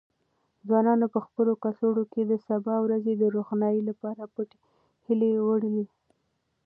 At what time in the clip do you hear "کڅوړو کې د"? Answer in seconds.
1.63-2.33